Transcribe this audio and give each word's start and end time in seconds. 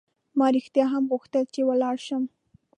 ما 0.37 0.47
رښتیا 0.55 0.85
هم 0.93 1.03
غوښتل 1.11 1.45
چې 1.53 1.61
ولاړ 1.69 1.95
شم. 2.07 2.23